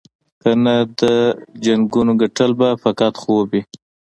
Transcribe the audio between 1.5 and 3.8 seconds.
جنګونو ګټل به فقط خوب وي.